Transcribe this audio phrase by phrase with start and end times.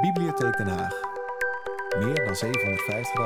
[0.00, 1.00] Bibliotheek Den Haag.
[1.98, 2.34] Meer dan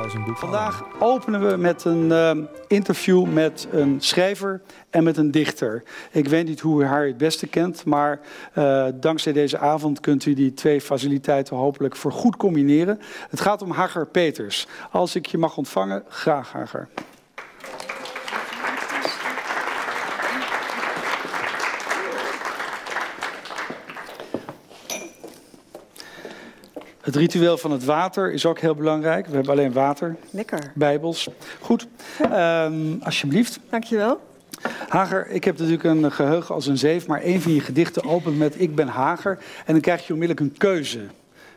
[0.09, 0.35] 750.000 boeken.
[0.35, 2.31] Vandaag openen we met een uh,
[2.67, 5.83] interview met een schrijver en met een dichter.
[6.11, 8.19] Ik weet niet hoe u haar het beste kent, maar
[8.57, 12.99] uh, dankzij deze avond kunt u die twee faciliteiten hopelijk voor goed combineren.
[13.29, 14.67] Het gaat om Hager Peters.
[14.91, 16.87] Als ik je mag ontvangen, graag Hager.
[27.15, 29.27] Het ritueel van het water is ook heel belangrijk.
[29.27, 30.15] We hebben alleen water.
[30.29, 30.71] Lekker.
[30.73, 31.29] Bijbels.
[31.59, 31.87] Goed.
[32.31, 33.59] Um, alsjeblieft.
[33.69, 34.19] Dankjewel.
[34.87, 38.37] Hager, ik heb natuurlijk een geheugen als een zeef, maar een van je gedichten opent
[38.37, 39.37] met Ik ben Hager.
[39.65, 40.99] En dan krijg je onmiddellijk een keuze.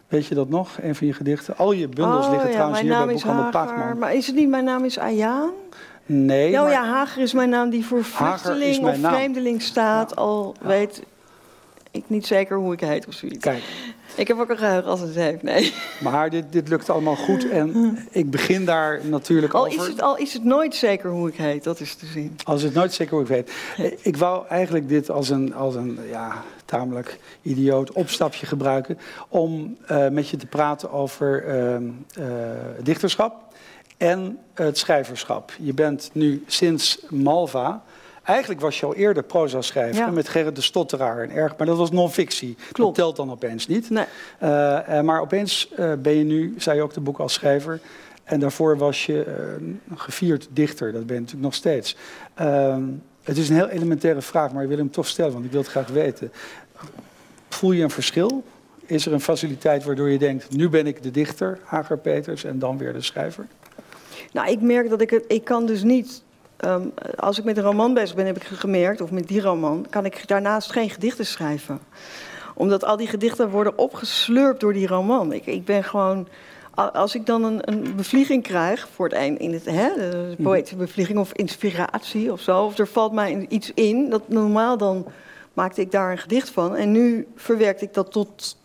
[0.08, 0.78] Weet je dat nog?
[0.82, 1.56] Een van je gedichten.
[1.56, 3.98] Al je bundels oh, liggen ja, trouwens hier bij Boekhandel Paakman.
[3.98, 5.50] Maar is het niet mijn naam is Ayaan?
[6.06, 6.52] Nee.
[6.52, 6.72] Nou maar...
[6.72, 10.12] ja, Hager is mijn naam die voor vluchteling of vreemdeling staat.
[10.14, 10.22] Ja.
[10.22, 10.68] Al ja.
[10.68, 11.02] weet
[11.98, 13.38] ik niet zeker hoe ik heet of zoiets.
[13.38, 13.62] Kijk.
[14.14, 15.74] Ik heb ook een geheugen als het heeft, nee.
[16.00, 19.80] Maar dit, dit lukt allemaal goed en ik begin daar natuurlijk al over.
[19.80, 22.38] Is het, al is het nooit zeker hoe ik heet, dat is te zien.
[22.44, 23.52] Als het nooit zeker hoe ik weet.
[24.02, 28.98] Ik wou eigenlijk dit als een, als een ja, tamelijk idioot opstapje gebruiken...
[29.28, 32.26] om uh, met je te praten over uh, uh,
[32.82, 33.54] dichterschap
[33.96, 35.52] en het schrijverschap.
[35.58, 37.82] Je bent nu sinds Malva...
[38.28, 40.10] Eigenlijk was je al eerder proza schrijver ja.
[40.10, 42.56] met Gerrit de Stotteraar en erg, maar dat was non-fictie.
[42.72, 43.90] Dat telt dan opeens niet.
[43.90, 44.04] Nee.
[44.42, 47.80] Uh, uh, maar opeens uh, ben je nu, zei je ook de boek als schrijver.
[48.24, 49.26] En daarvoor was je
[49.90, 50.92] een gevierd dichter.
[50.92, 51.96] Dat ben je natuurlijk nog steeds.
[52.34, 52.82] Ehm,
[53.22, 55.60] het is een heel elementaire vraag, maar ik wil hem toch stellen, want ik wil
[55.60, 56.32] het graag weten.
[57.48, 58.44] Voel je een verschil?
[58.86, 62.58] Is er een faciliteit waardoor je denkt, nu ben ik de dichter, Hager Peters, en
[62.58, 63.46] dan weer de schrijver?
[64.32, 66.22] Nou, ik merk dat ik het, ik kan dus niet
[66.64, 69.86] Um, als ik met een roman bezig ben, heb ik gemerkt, of met die roman,
[69.90, 71.80] kan ik daarnaast geen gedichten schrijven.
[72.54, 75.32] Omdat al die gedichten worden opgeslurpt door die roman.
[75.32, 76.28] Ik, ik ben gewoon.
[76.92, 80.76] Als ik dan een, een bevlieging krijg voor het eind in het hè, de poëtische
[80.76, 85.06] bevlieging of inspiratie of zo, of er valt mij iets in, dat normaal dan
[85.52, 86.76] maakte ik daar een gedicht van.
[86.76, 88.56] En nu verwerkte ik dat tot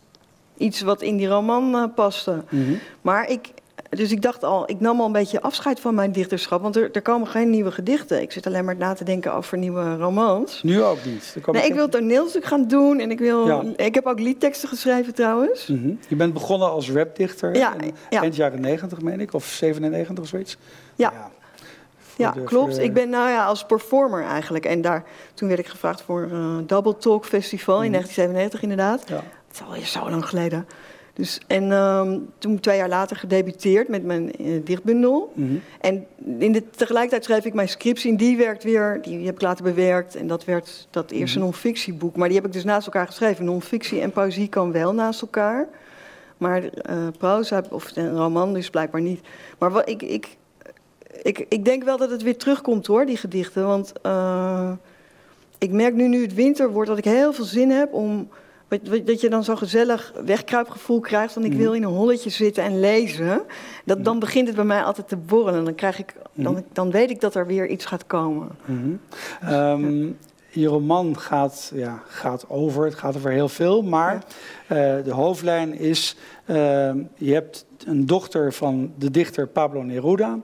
[0.56, 2.42] iets wat in die roman uh, paste.
[2.48, 2.74] Mhm.
[3.00, 3.48] Maar ik,
[3.96, 6.62] dus ik dacht al, ik nam al een beetje afscheid van mijn dichterschap.
[6.62, 8.22] Want er, er komen geen nieuwe gedichten.
[8.22, 10.62] Ik zit alleen maar na te denken over nieuwe romans.
[10.62, 11.36] Nu ook niet.
[11.52, 12.98] Nee, ik wil toneelstuk gaan doen.
[13.00, 13.62] En ik, wil, Ja.
[13.76, 15.66] ik heb ook liedteksten geschreven trouwens.
[15.66, 15.92] Mhm.
[16.08, 18.20] Je bent begonnen als rapdichter Ja, in ja.
[18.20, 20.56] eind jaren 90, meen ik, of 97 of zoiets.
[20.96, 21.12] Ja.
[22.16, 22.74] Ja, de- klopt.
[22.74, 24.64] de- Ik ben nou ja, als performer eigenlijk.
[24.64, 29.04] En daar, toen werd ik gevraagd voor een Double Talk Festival in 1997 inderdaad.
[29.04, 29.12] Mhm.
[29.14, 29.22] Ja.
[29.48, 30.66] Het is alweer zo lang geleden.
[31.14, 35.32] Dus, en ehm, toen twee jaar later gedebuteerd met mijn eh, dichtbundel.
[35.34, 35.54] Mhm.
[35.80, 36.06] En
[36.38, 38.10] in de, tegelijkertijd schreef ik mijn scriptie.
[38.10, 40.16] En die werkt weer, die heb ik later bewerkt.
[40.16, 41.46] En dat werd dat eerste Mhm.
[41.46, 42.16] non-fictieboek.
[42.16, 43.44] Maar die heb ik dus naast elkaar geschreven.
[43.44, 45.68] Non-fictie en poëzie kan wel naast elkaar.
[46.38, 49.20] Maar eh proza of een roman dus blijkbaar niet.
[49.58, 50.36] Maar wat, ik, ik,
[51.22, 53.66] ik, ik denk wel dat het weer terugkomt hoor, die gedichten.
[53.66, 54.72] Want eh,
[55.58, 58.28] ik merk nu, nu het winter wordt, dat ik heel veel zin heb om...
[59.04, 61.32] Dat je dan zo'n gezellig wegkruipgevoel krijgt.
[61.32, 61.58] Van ik Mhm.
[61.60, 63.42] wil in een holletje zitten en lezen.
[63.84, 65.58] Dat, dan begint het bij mij altijd te borrelen.
[65.58, 66.62] En dan, krijg ik, dan, Mhm.
[66.72, 68.48] dan weet ik dat er weer iets gaat komen.
[68.64, 68.90] Mhm.
[69.40, 70.06] Ehm,
[70.50, 74.24] je roman gaat, ja, gaat over, het gaat over heel veel, maar
[74.66, 80.38] eh, de hoofdlijn is, ehm, je hebt een dochter van de dichter Pablo Neruda.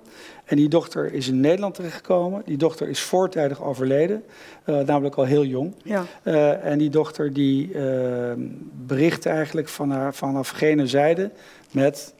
[0.50, 2.42] En die dochter is in Nederland terechtgekomen.
[2.44, 4.24] Die dochter is voortijdig overleden,
[4.64, 5.74] eh, namelijk al heel jong.
[5.82, 6.04] Ja.
[6.22, 8.40] Eh, en die dochter die ehm,
[8.86, 11.30] bericht eigenlijk van haar, vanaf gene zijde
[11.72, 12.14] met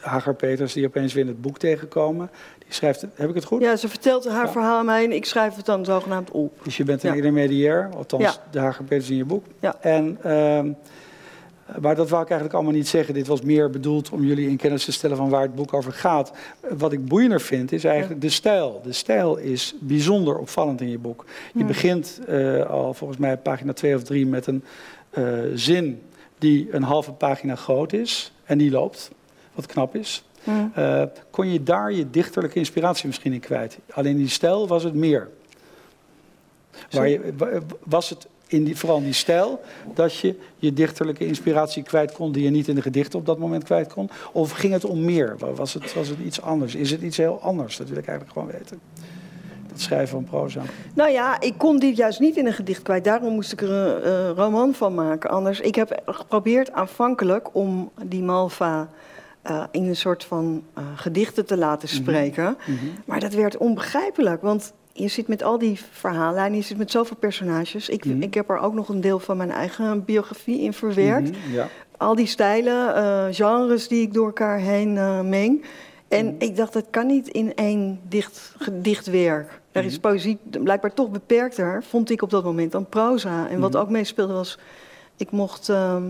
[0.00, 2.30] Hagar Peters, die opeens weer in het boek tegenkomen.
[2.58, 3.60] Die schrijft, heb ik het goed?
[3.62, 4.52] ja, ze vertelt haar Ja.
[4.52, 6.60] verhaal aan mij en ik schrijf het dan zogenaamd op.
[6.64, 7.16] Dus je bent een Ja.
[7.16, 8.32] intermediair, althans Ja.
[8.50, 9.44] de Hager Peters in je boek.
[9.60, 9.76] Ja.
[9.80, 10.72] En, ehm,
[11.80, 13.14] maar dat wou ik eigenlijk allemaal niet zeggen.
[13.14, 15.92] Dit was meer bedoeld om jullie in kennis te stellen van waar het boek over
[15.92, 16.32] gaat.
[16.78, 18.80] Wat ik boeiender vind is eigenlijk de stijl.
[18.84, 21.24] De stijl is bijzonder opvallend in je boek.
[21.52, 21.64] Je Ja.
[21.66, 24.64] begint eh, al volgens mij op pagina 2 of 3 met een
[25.10, 25.24] eh,
[25.54, 26.02] zin
[26.38, 28.32] die een halve pagina groot is.
[28.44, 29.10] En die loopt,
[29.54, 30.22] wat knap is.
[30.74, 33.78] Eh, kon je daar je dichterlijke inspiratie misschien in kwijt?
[33.92, 35.28] Alleen die stijl was het meer.
[36.90, 37.32] Waar je,
[37.84, 39.60] was het in die, vooral in die stijl
[39.94, 43.38] dat je je dichterlijke inspiratie kwijt kon die je niet in de gedichten op dat
[43.38, 44.10] moment kwijt kon?
[44.32, 45.34] Of ging het om meer?
[45.38, 46.74] Wa- Was het, was het iets anders?
[46.74, 47.76] Is het iets heel anders?
[47.76, 48.80] Dat wil ik eigenlijk gewoon weten.
[49.68, 50.62] Dat schrijven van proza.
[50.94, 53.04] Nou ja, ik kon dit juist niet in een gedicht kwijt.
[53.04, 53.70] Daarom moest ik er
[54.06, 55.30] een roman van maken.
[55.30, 58.88] Anders, ik heb geprobeerd aanvankelijk om die Malva
[59.42, 62.56] eh, in een soort van eh, gedichten te laten spreken.
[63.04, 67.16] Maar dat werd onbegrijpelijk, want je zit met al die verhaallijnen, je zit met zoveel
[67.16, 67.88] personages.
[67.88, 68.22] Ik, Mhm.
[68.22, 71.30] ik heb er ook nog een deel van mijn eigen biografie in verwerkt.
[71.30, 71.68] Mhm, ja.
[71.96, 75.64] al die stijlen, eh, genres die ik door elkaar heen uh, meng.
[76.08, 76.34] En Mhm.
[76.38, 79.60] ik dacht, dat kan niet in één dicht, gedichtwerk.
[79.72, 83.48] Daar is poëzie blijkbaar toch beperkter, vond ik op dat moment, dan proza.
[83.48, 84.58] En wat ook meespeelde was,
[85.16, 85.68] ik mocht...
[85.68, 86.02] ehm,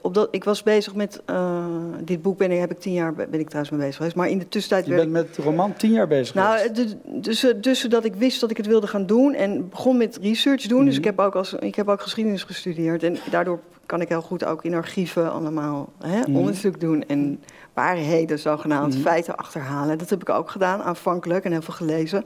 [0.00, 1.64] op dat, ik was bezig met uh,
[2.00, 4.16] dit boek, ben ik, heb ik tien jaar ben ik trouwens mee bezig geweest.
[4.16, 4.86] Maar in de tussentijd.
[4.86, 6.96] Je bent met de roman tien jaar bezig nou, geweest.
[7.06, 10.62] Dus, dus zodat ik wist dat ik het wilde gaan doen en begon met research
[10.62, 10.70] doen.
[10.70, 10.88] Mm -hmm.
[10.88, 13.02] Dus ik heb, ook als, ik heb ook geschiedenis gestudeerd.
[13.02, 16.36] En daardoor kan ik heel goed ook in archieven allemaal hè, mm -hmm.
[16.36, 17.04] onderzoek doen.
[17.06, 17.42] En
[17.72, 19.02] waarheden, zogenaamd, mm -hmm.
[19.02, 19.98] feiten achterhalen.
[19.98, 22.24] Dat heb ik ook gedaan, aanvankelijk, en heel veel gelezen.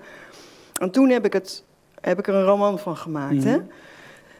[0.80, 1.64] En toen heb ik, het,
[2.00, 3.44] heb ik er een roman van gemaakt.
[3.44, 3.58] Hè?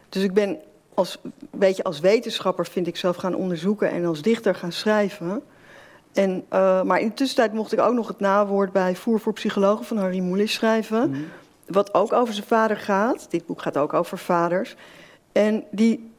[0.09, 0.59] Dus ik ben
[0.97, 1.17] als,
[1.51, 5.41] beetje als wetenschapper vind ik zelf gaan onderzoeken en als dichter gaan schrijven.
[6.13, 9.33] En, uh, maar in de tussentijd mocht ik ook nog het nawoord bij Voer voor
[9.33, 11.09] Psychologen van Harry Mulisch schrijven.
[11.09, 11.25] Mm.
[11.67, 13.27] Wat ook over zijn vader gaat.
[13.29, 14.75] Dit boek gaat ook over vaders.
[15.31, 16.11] En die,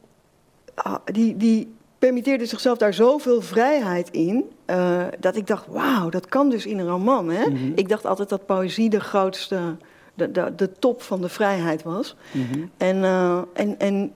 [0.87, 4.51] uh, die, die permitteerde zichzelf daar zoveel vrijheid in.
[4.67, 7.31] Uh, dat ik dacht, wauw, dat kan dus in een roman.
[7.31, 7.49] Hè?
[7.49, 7.73] Mm -hmm.
[7.75, 9.77] Ik dacht altijd dat poëzie de grootste,
[10.15, 12.17] de, de, de top van de vrijheid was.
[12.33, 12.71] Mm -hmm.
[12.77, 13.05] En,
[13.55, 14.13] en, en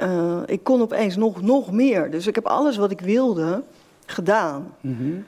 [0.00, 2.10] uh, ik kon opeens nog, nog meer.
[2.10, 3.62] Dus ik heb alles wat ik wilde
[4.06, 4.74] gedaan.
[4.80, 5.24] Mm -hmm.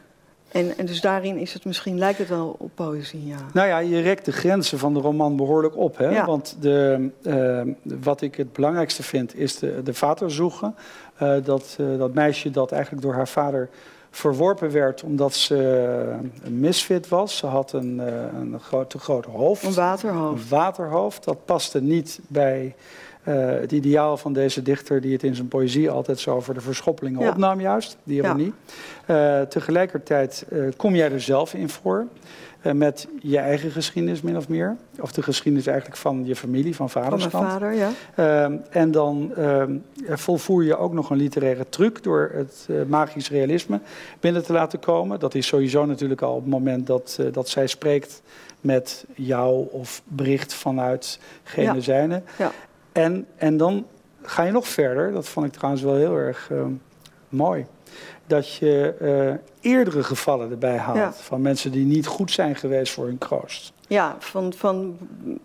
[0.48, 3.38] en, en dus daarin is het misschien, lijkt het wel op poëzie, ja.
[3.52, 5.98] Nou ja, je rekt de grenzen van de roman behoorlijk op.
[5.98, 6.08] Hè?
[6.08, 6.26] Ja.
[6.26, 10.74] Want de, uh, wat ik het belangrijkste vind, is de, de vaderzoeken.
[11.22, 13.68] Uh, dat, dat meisje dat eigenlijk door haar vader
[14.10, 15.56] verworpen werd omdat ze
[16.42, 17.36] een misfit was.
[17.36, 17.98] Ze had een,
[18.40, 19.64] een groot, te groot hoofd.
[19.64, 20.42] Een waterhoofd.
[20.42, 21.24] Een waterhoofd.
[21.24, 22.74] Dat paste niet bij
[23.60, 25.00] het ideaal van deze dichter...
[25.00, 27.28] die het in zijn poëzie altijd zo over de verschoppelingen ja.
[27.28, 27.96] opnam juist.
[28.02, 28.52] Die ironie.
[29.06, 29.40] Ja.
[29.40, 32.06] Uh, tegelijkertijd uh, kom jij er zelf in voor...
[32.72, 34.76] met je eigen geschiedenis min of meer.
[35.00, 37.30] Of de geschiedenis eigenlijk van je familie, van vaderskant.
[37.30, 37.74] Van mijn vader,
[38.16, 38.48] ja.
[38.50, 39.62] Uh, en dan uh,
[40.08, 43.80] volvoer je ook nog een literaire truc door het uh, magisch realisme
[44.20, 45.20] binnen te laten komen.
[45.20, 48.22] Dat is sowieso natuurlijk al op het moment dat, dat zij spreekt
[48.60, 51.80] met jou of bericht vanuit gene ja.
[51.80, 52.22] zijne.
[52.38, 52.52] Ja.
[53.02, 53.86] En, en dan
[54.22, 56.50] ga je nog verder, dat vond ik trouwens wel heel erg
[57.28, 57.66] mooi.
[58.26, 61.12] Dat je eerdere gevallen erbij haalt Ja.
[61.12, 63.72] van mensen die niet goed zijn geweest voor hun kroost.
[63.88, 64.98] Ja, van, van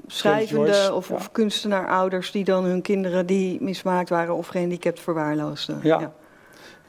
[0.07, 1.15] schrijvende of, ja.
[1.15, 5.79] of kunstenaar-ouders die dan hun kinderen die mismaakt waren of gehandicapt verwaarloosden.
[5.83, 6.11] Ja.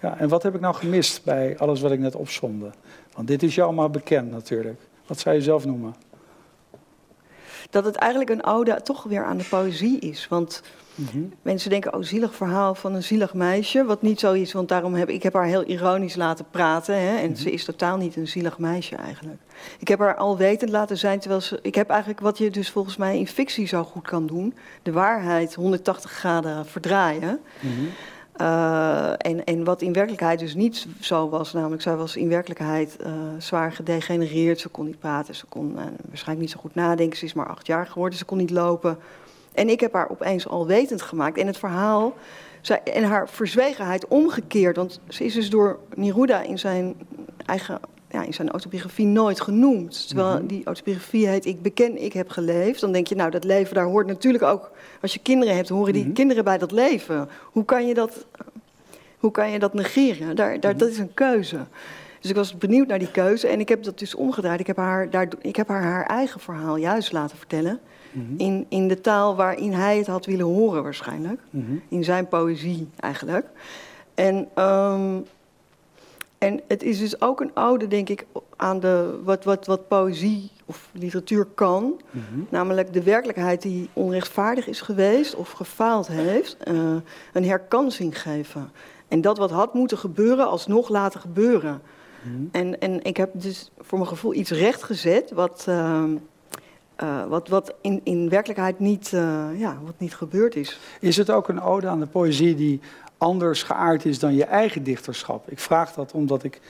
[0.00, 2.70] Ja, en wat heb ik nou gemist bij alles wat ik net opzomde?
[3.14, 4.80] Want dit is jou allemaal bekend natuurlijk.
[5.06, 5.94] Wat zou je zelf noemen?
[7.74, 10.26] Dat het eigenlijk een ode toch weer aan de poëzie is.
[10.28, 10.62] Want
[10.94, 11.18] Mhm.
[11.42, 13.84] mensen denken, oh, zielig verhaal van een zielig meisje.
[13.84, 16.94] Wat niet zo is, want daarom heb ik heb haar heel ironisch laten praten.
[17.00, 17.38] Hè, en Mhm.
[17.40, 19.40] ze is totaal niet een zielig meisje eigenlijk.
[19.78, 21.58] Ik heb haar al wetend laten zijn, terwijl ze...
[21.62, 24.54] Ik heb eigenlijk wat je dus volgens mij in fictie zo goed kan doen.
[24.82, 27.40] De waarheid 180 graden verdraaien.
[27.60, 27.72] Mhm.
[28.40, 32.96] Uh, en, en wat in werkelijkheid dus niet zo was, namelijk zij was in werkelijkheid
[33.00, 34.60] uh, zwaar gedegenereerd.
[34.60, 35.76] Ze kon niet praten, ze kon uh,
[36.08, 37.18] waarschijnlijk niet zo goed nadenken.
[37.18, 38.98] Ze is maar acht jaar geworden, ze kon niet lopen.
[39.52, 41.38] En ik heb haar opeens al wetend gemaakt.
[41.38, 42.14] En het verhaal
[42.84, 44.76] en haar verzwegenheid omgekeerd.
[44.76, 46.94] Want ze is dus door Neruda in zijn
[47.46, 47.80] eigen
[48.14, 50.06] ja, in zijn autobiografie nooit genoemd.
[50.08, 50.46] Terwijl Mhm.
[50.46, 52.80] die autobiografie heet Ik beken, ik heb geleefd.
[52.80, 54.70] Dan denk je, nou, dat leven, daar hoort natuurlijk ook...
[55.02, 56.12] Als je kinderen hebt, horen die Mhm.
[56.12, 57.28] kinderen bij dat leven.
[57.52, 58.26] Hoe kan je dat,
[59.18, 60.36] hoe kan je dat negeren?
[60.36, 60.78] Daar, daar, Mhm.
[60.80, 61.56] Dat is een keuze.
[62.20, 63.48] Dus ik was benieuwd naar die keuze.
[63.48, 64.60] En ik heb dat dus omgedraaid.
[64.60, 67.80] Ik heb haar, daar, ik heb haar haar eigen verhaal juist laten vertellen.
[68.36, 71.40] In, in de taal waarin hij het had willen horen waarschijnlijk.
[71.88, 73.46] In zijn poëzie eigenlijk.
[74.14, 75.24] En, um,
[76.44, 80.50] en het is dus ook een oude, denk ik, aan de, wat, wat, wat poëzie
[80.64, 82.00] of literatuur kan.
[82.10, 82.40] Mhm.
[82.48, 86.94] Namelijk de werkelijkheid die onrechtvaardig is geweest of gefaald heeft, uh,
[87.32, 88.70] een herkansing geven.
[89.08, 91.82] En dat wat had moeten gebeuren, alsnog laten gebeuren.
[92.22, 92.44] Mhm.
[92.50, 96.04] En, en ik heb dus voor mijn gevoel iets rechtgezet wat, uh,
[97.02, 99.08] uh, wat, wat in, in werkelijkheid niet,
[99.56, 100.80] ja, wat niet gebeurd is.
[101.00, 102.80] Is het ook een ode aan de poëzie die
[103.24, 105.50] anders geaard is dan je eigen dichterschap?
[105.50, 106.60] Ik vraag dat omdat ik...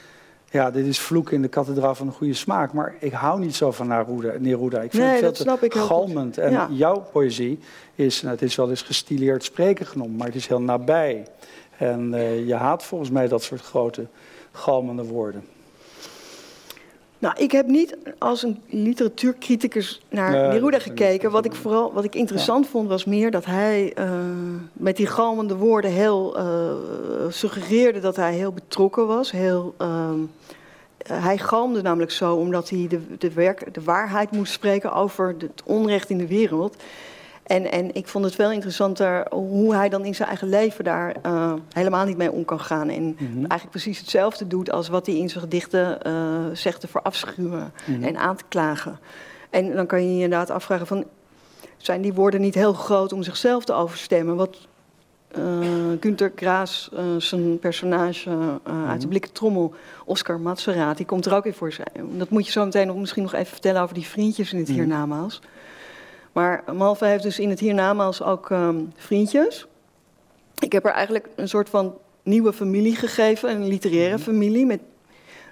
[0.51, 2.73] Ja, dit is vloek in de kathedraal van de goede smaak.
[2.73, 4.33] Maar ik hou niet zo van Neruda.
[4.39, 4.81] Neruda.
[4.81, 6.39] Ik vind nee, het dat te galmend.
[6.39, 6.69] En Ja.
[6.71, 7.59] jouw poëzie
[7.95, 8.23] is...
[8.23, 11.27] Nou, het is wel eens gestileerd spreken genoemd, maar het is heel nabij.
[11.79, 14.07] En uh, je haat volgens mij dat soort grote,
[14.53, 15.45] galmende woorden.
[17.25, 21.31] Nou, ik heb niet als een literatuurcriticus naar Nee, Neruda gekeken.
[21.31, 24.11] Wat ik vooral wat ik interessant vond was meer dat hij uh,
[24.73, 26.73] met die galmende woorden heel uh,
[27.29, 29.31] suggereerde dat hij heel betrokken was.
[29.31, 30.11] Heel, uh,
[31.07, 35.63] hij galmde namelijk zo omdat hij de, de, werk, de waarheid moest spreken over het
[35.65, 36.77] onrecht in de wereld.
[37.45, 41.17] En, en ik vond het wel interessanter hoe hij dan in zijn eigen leven daar
[41.27, 42.89] uh, helemaal niet mee om kan gaan.
[42.89, 43.37] En Mhm.
[43.37, 46.13] eigenlijk precies hetzelfde doet als wat hij in zijn gedichten uh,
[46.53, 48.05] zegt te verafschuwen Mhm.
[48.05, 48.99] en aan te klagen.
[49.51, 51.05] En dan kan je je inderdaad afvragen van...
[51.77, 54.37] zijn die woorden niet heel groot om zichzelf te overstemmen?
[54.37, 54.57] Wat
[55.39, 55.45] uh,
[56.01, 58.31] Günter Graas, uh, zijn personage
[58.69, 59.75] uh, uit de blikken trommel,
[60.05, 61.89] Oscar Matzeraat, die komt er ook in voor zijn.
[62.19, 64.69] Dat moet je zo meteen nog, misschien nog even vertellen over die vriendjes in het
[64.69, 64.77] Mhm.
[64.79, 65.41] hiernamaals.
[66.35, 69.67] Maar Malva heeft dus in het hiernamaals ook um, vriendjes.
[70.59, 74.23] Ik heb er eigenlijk een soort van nieuwe familie gegeven, een literaire Mhm.
[74.23, 74.81] familie met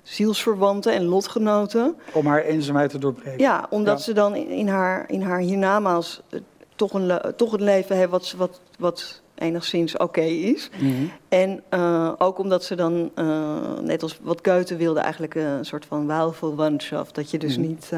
[0.02, 1.96] zielsverwanten en lotgenoten.
[2.12, 3.38] Om haar eenzaamheid te doorbreken.
[3.40, 4.04] Ja, omdat Ja.
[4.04, 6.40] ze dan in, haar, in haar hiernamaals uh,
[6.76, 10.70] toch, een, toch een leven heeft wat, wat, wat enigszins oké is.
[10.80, 10.92] Mhm.
[11.28, 15.84] En uh, ook omdat ze dan, uh, net als wat Goethe wilde, eigenlijk een soort
[15.86, 17.14] van Wahlverwandtschaft.
[17.14, 17.66] Dat je dus Mhm.
[17.66, 17.90] niet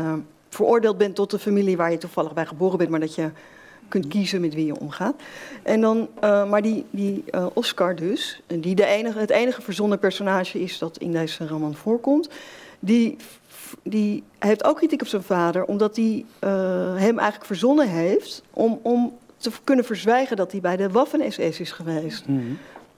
[0.54, 3.30] veroordeeld bent tot de familie waar je toevallig bij geboren bent, maar dat je
[3.88, 5.14] kunt kiezen met wie je omgaat.
[5.62, 9.99] En dan, uh, maar die, die uh, Oscar dus, die de enige, het enige verzonnen
[9.99, 12.28] personage is dat in deze roman voorkomt,
[12.78, 13.16] die,
[13.82, 16.50] die heeft ook kritiek op zijn vader, omdat hij uh,
[16.96, 21.73] hem eigenlijk verzonnen heeft om, om te kunnen verzwijgen dat hij bij de Waffen-SS is
[21.73, 22.26] geweest.
[22.28, 22.40] Mhm.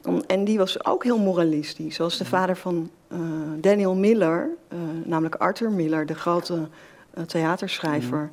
[0.04, 1.94] Om- En die was ook heel moralistisch.
[1.94, 3.18] Zoals de vader van eh,
[3.60, 6.60] Daniel Miller, eh, namelijk Arthur Miller, de grote eh,
[7.26, 8.30] theaterschrijver,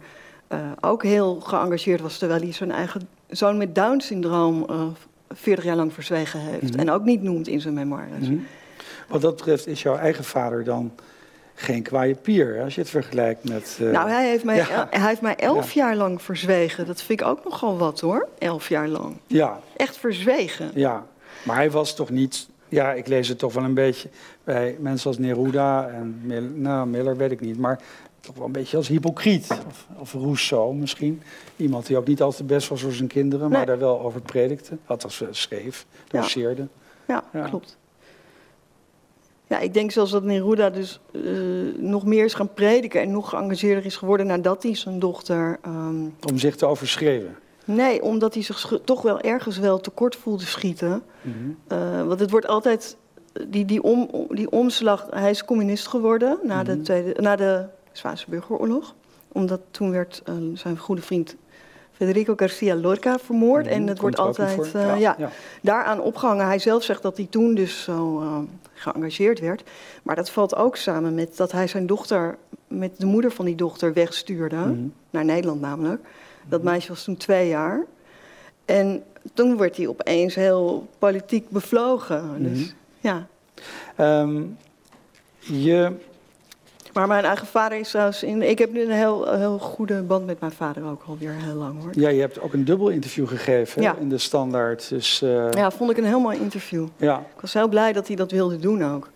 [0.47, 4.85] eh, ook heel geëngageerd was terwijl hij zijn eigen zoon met Down-syndroom eh
[5.35, 6.71] 40 jaar lang verzwegen heeft.
[6.71, 6.79] Mhm.
[6.79, 8.27] En ook niet noemt in zijn memoires.
[8.27, 8.37] Mhm.
[9.07, 10.91] Wat dat betreft is jouw eigen vader dan
[11.55, 13.77] geen kwaaie pier, als je het vergelijkt met...
[13.81, 14.87] eh, Nou, hij heeft, mij, Ja.
[14.89, 16.85] hij heeft mij elf jaar lang verzwegen.
[16.85, 18.27] Dat vind ik ook nogal wat hoor.
[18.37, 19.17] Elf jaar lang.
[19.27, 20.71] Ja, Echt verzwegen.
[20.73, 21.05] ja,
[21.43, 22.47] maar hij was toch niet...
[22.69, 24.09] Ja, ik lees het toch wel een beetje
[24.43, 27.79] bij mensen als Neruda en Miller, nou, Miller weet ik niet, maar
[28.23, 29.47] toch wel een beetje als hypocriet.
[29.67, 31.21] Of, of Rousseau misschien.
[31.55, 34.77] Iemand die ook niet altijd best was voor zijn kinderen, maar daar wel over predikte.
[34.85, 36.21] Althans, eh, schreef, Ja.
[36.21, 36.67] doseerde.
[37.07, 37.47] Ja, Ja.
[37.47, 37.77] klopt.
[39.47, 41.21] Ja, ik denk zelfs dat Neruda dus eh,
[41.77, 45.59] nog meer is gaan prediken en nog geëngageerder is geworden nadat hij zijn dochter.
[45.61, 47.35] ehm, Om zich te overschreeuwen.
[47.65, 51.03] nee, omdat hij zich toch wel ergens wel tekort voelde schieten.
[51.21, 51.35] Mhm.
[51.67, 52.97] Eh, want het wordt altijd.
[53.47, 55.07] Die, die, om, die omslag.
[55.09, 56.83] Hij is communist geworden na de, Mhm.
[56.83, 58.95] tweede, na de Spaanse burgeroorlog.
[59.31, 61.35] Omdat toen werd eh, zijn goede vriend
[61.91, 63.65] Federico Garcia Lorca vermoord.
[63.65, 63.73] Mhm.
[63.73, 64.73] En het wordt altijd.
[64.73, 65.15] eh, ja.
[65.17, 65.29] ja,
[65.61, 66.45] daaraan opgehangen.
[66.45, 68.37] Hij zelf zegt dat hij toen dus zo uh,
[68.73, 69.63] geëngageerd werd.
[70.03, 73.55] Maar dat valt ook samen met dat hij zijn dochter, met de moeder van die
[73.55, 74.55] dochter, wegstuurde.
[74.55, 74.87] Mhm.
[75.09, 76.01] Naar Nederland namelijk.
[76.47, 77.85] Dat meisje was toen twee jaar.
[78.65, 82.25] En toen werd hij opeens heel politiek bevlogen.
[82.25, 82.43] Mhm.
[82.43, 83.27] Dus, ja.
[83.95, 84.41] Ehm,
[85.39, 85.91] je,
[86.93, 88.23] Maar mijn eigen vader is trouwens...
[88.23, 91.53] In, ik heb nu een heel, heel goede band met mijn vader ook alweer heel
[91.55, 91.89] lang hoor.
[91.91, 93.95] ja, je hebt ook een dubbel interview gegeven Ja.
[93.99, 94.89] in de standaard.
[94.89, 96.87] Dus, eh, Ja, vond ik een heel mooi interview.
[96.97, 97.19] ja.
[97.35, 99.09] Ik was heel blij dat hij dat wilde doen ook.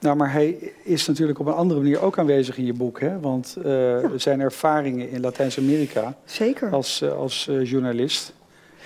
[0.00, 3.00] Nou, maar hij is natuurlijk op een andere manier ook aanwezig in je boek.
[3.00, 3.20] Hè?
[3.20, 6.70] Want er zijn ervaringen in Latijns-Amerika Zeker.
[6.70, 8.32] als, eh, als journalist.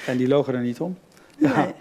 [0.07, 0.99] En die logen er niet om.
[1.39, 1.73] Ja.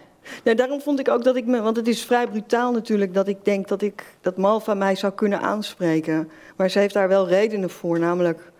[0.43, 3.27] Nou, daarom vond ik ook dat ik me, want het is vrij brutaal natuurlijk, dat
[3.27, 6.29] ik denk dat ik dat Malva mij zou kunnen aanspreken.
[6.55, 8.51] Maar ze heeft daar wel redenen voor, namelijk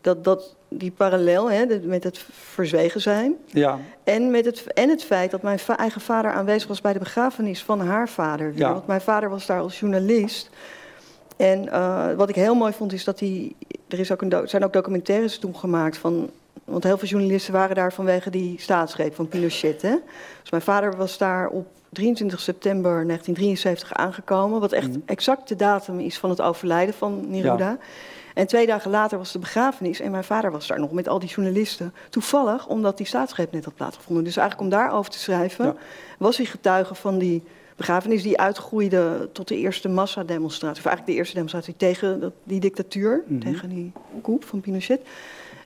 [0.00, 3.34] dat, dat die parallel hè, met het verzwegen zijn.
[3.46, 6.92] Ja, En, met het, en het feit dat mijn va- eigen vader aanwezig was bij
[6.92, 8.52] de begrafenis van haar vader.
[8.54, 8.72] Ja.
[8.72, 10.50] Want mijn vader was daar als journalist.
[11.36, 13.52] En eh, wat ik heel mooi vond is dat hij.
[13.88, 16.30] Er is ook een zijn ook documentaires toen gemaakt van.
[16.64, 19.82] Want heel veel journalisten waren daar vanwege die staatsgreep van Pinochet.
[19.82, 19.94] Hè?
[20.42, 24.60] Dus mijn vader was daar op 23 september 1973 aangekomen.
[24.60, 24.98] Wat echt Mhm.
[25.06, 27.78] exact de datum is van het overlijden van Neruda.
[28.34, 30.00] En twee dagen later was de begrafenis.
[30.00, 31.94] En mijn vader was daar nog met al die journalisten.
[32.10, 34.24] Toevallig, omdat die staatsgreep net had plaatsgevonden.
[34.24, 35.74] Dus eigenlijk om daarover te schrijven, Ja.
[36.18, 37.42] was hij getuige van die
[37.76, 40.78] begrafenis die uitgroeide tot de eerste massademonstratie.
[40.78, 43.40] Of eigenlijk de eerste demonstratie tegen die dictatuur, Mhm.
[43.40, 45.00] tegen die coup van Pinochet.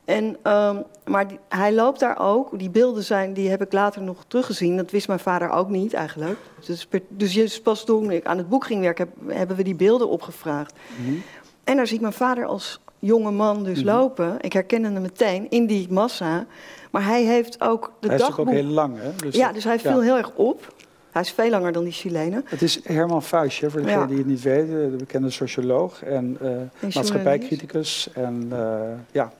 [0.05, 2.59] En, ehm, maar die- hij loopt daar ook.
[2.59, 4.77] Die beelden zijn, die heb ik later nog teruggezien.
[4.77, 6.39] Dat wist mijn vader ook niet eigenlijk.
[6.67, 10.09] Dus, dus pas toen ik aan het boek ging werken, heb- hebben we die beelden
[10.09, 10.75] opgevraagd.
[11.05, 11.15] Mhm.
[11.65, 13.87] En daar zie ik mijn vader als jonge man dus Mhm.
[13.87, 14.37] lopen.
[14.41, 16.47] Ik herkende hem meteen in die massa.
[16.91, 18.47] Maar hij heeft ook de hij is dagboek...
[18.47, 18.97] natuurlijk ook heel lang.
[18.99, 19.11] Hè?
[19.27, 19.91] Dus ja, dus hij ja.
[19.91, 20.75] viel heel erg op.
[21.11, 22.43] Hij is veel langer dan die Chilenen.
[22.47, 24.07] Het is Herman Fuisje, voor degene Ja.
[24.07, 24.91] die het niet weten.
[24.91, 26.95] De bekende socioloog en eh journalist.
[26.97, 28.09] maatschappijcriticus.
[28.15, 28.81] En eh,
[29.13, 29.33] ja,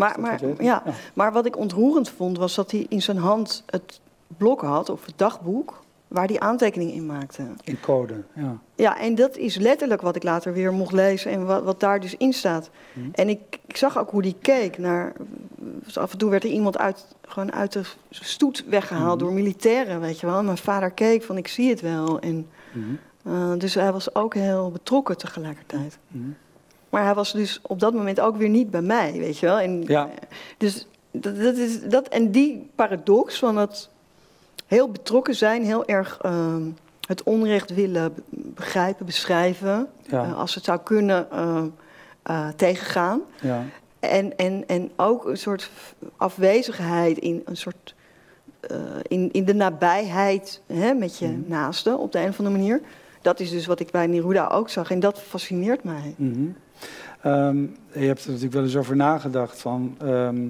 [0.00, 0.92] Maar, maar, ja, Ja.
[1.14, 4.00] maar wat ik ontroerend vond, was dat hij in zijn hand het
[4.36, 5.82] blok had, of het dagboek.
[6.08, 7.42] waar hij aantekeningen in maakte.
[7.64, 8.56] In code, ja.
[8.74, 12.00] Ja, en dat is letterlijk wat ik later weer mocht lezen en wat, wat daar
[12.00, 12.70] dus in staat.
[12.92, 13.08] Mhm.
[13.12, 15.12] En ik, ik zag ook hoe die keek naar.
[15.56, 19.24] dus af en toe werd er iemand uit, gewoon uit de stoet weggehaald Mhm.
[19.24, 20.42] door militairen, weet je wel.
[20.42, 22.18] Mijn vader keek van: ik zie het wel.
[22.20, 22.84] En, Mhm.
[23.24, 25.98] eh, dus hij was ook heel betrokken tegelijkertijd.
[26.90, 29.58] Maar hij was dus op dat moment ook weer niet bij mij, weet je wel.
[29.58, 30.08] En, Ja.
[30.56, 33.88] Dus dat, dat is dat, en die paradox van het
[34.66, 36.62] heel betrokken zijn, heel erg ehm,
[37.06, 40.24] het onrecht willen be- begrijpen, beschrijven, Ja.
[40.24, 41.62] eh, als het zou kunnen eh,
[42.22, 43.20] eh, tegengaan.
[43.40, 43.62] ja.
[44.00, 45.70] En, en, en ook een soort
[46.16, 47.94] afwezigheid in een soort.
[48.60, 51.40] eh, in, in de nabijheid hè, met je Mhm.
[51.46, 52.80] naaste op de een of andere manier.
[53.22, 54.90] Dat is dus wat ik bij Neruda ook zag.
[54.90, 56.14] En dat fascineert mij.
[56.16, 56.44] Mhm.
[57.22, 60.46] Ehm, je hebt er natuurlijk wel eens over nagedacht van ehm,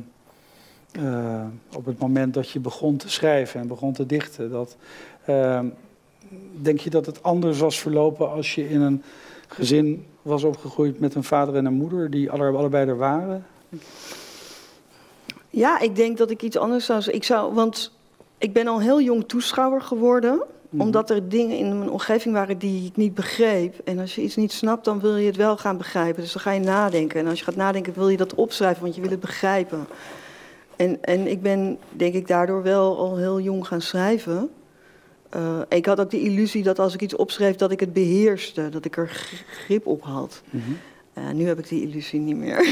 [0.93, 1.45] eh,
[1.77, 4.77] op het moment dat je begon te schrijven en begon te dichten, dat
[5.25, 5.67] ehm,
[6.53, 9.03] denk je dat het anders was verlopen als je in een
[9.49, 13.47] gezin was opgegroeid met een vader en een moeder die alle- allebei er waren?
[15.51, 17.03] Ja, ik denk dat ik iets anders zou.
[17.11, 17.93] Ik zou, want
[18.39, 20.43] ik ben al heel jong toeschouwer geworden.
[20.71, 20.83] Mhm.
[20.83, 23.75] Omdat er dingen in mijn omgeving waren die ik niet begreep.
[23.85, 26.23] En als je iets niet snapt, dan wil je het wel gaan begrijpen.
[26.23, 27.21] Dus dan ga je nadenken.
[27.21, 29.87] En als je gaat nadenken, wil je dat opschrijven, want je wil het begrijpen.
[30.77, 34.51] En, en ik ben, denk ik, daardoor wel al heel jong gaan schrijven.
[35.31, 38.69] Eh, ik had ook de illusie dat als ik iets opschreef, dat ik het beheerste.
[38.69, 39.09] Dat ik er
[39.47, 40.43] grip op had.
[40.51, 40.63] Mhm.
[41.13, 42.67] Eh, nu heb ik die illusie niet meer.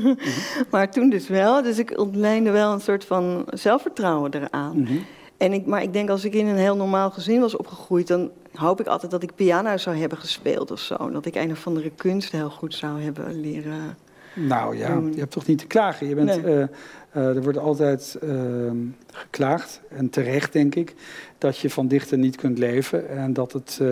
[0.70, 1.62] maar toen dus wel.
[1.62, 4.80] Dus ik ontleende wel een soort van zelfvertrouwen eraan.
[4.80, 4.98] Mhm.
[5.42, 8.30] En ik, maar ik denk als ik in een heel normaal gezin was opgegroeid, dan
[8.54, 11.10] hoop ik altijd dat ik piano zou hebben gespeeld of zo.
[11.10, 13.96] Dat ik een of andere kunst heel goed zou hebben leren.
[14.34, 15.12] Nou ja, doen.
[15.12, 16.08] je hebt toch niet te klagen.
[16.08, 16.54] Je bent, Nee.
[16.54, 16.62] eh,
[17.10, 18.76] eh, er wordt altijd ehm,
[19.12, 20.94] geklaagd, en terecht denk ik,
[21.38, 23.88] dat je van dichten niet kunt leven en dat het eh,